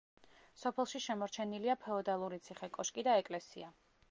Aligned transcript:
სოფელში 0.61 1.01
შემორჩენილია 1.05 1.77
ფეოდალური 1.85 2.43
ციხე-კოშკი 2.49 3.07
და 3.11 3.19
ეკლესია. 3.23 3.75